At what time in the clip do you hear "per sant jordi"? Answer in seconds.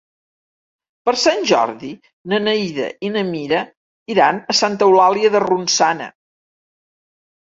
1.09-1.89